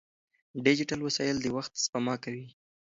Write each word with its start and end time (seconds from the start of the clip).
ډیجیټل 0.65 0.99
وسایل 1.03 1.37
د 1.41 1.47
وخت 1.55 1.73
سپما 1.83 2.15
کوي. 2.23 2.47